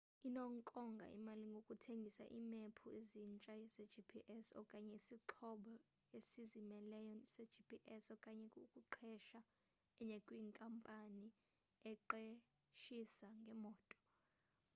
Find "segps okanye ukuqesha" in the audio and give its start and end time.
7.33-9.39